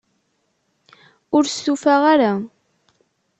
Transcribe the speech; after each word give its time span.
Ur 1.35 1.43
stufaɣ 1.47 2.01
ara. 2.13 2.31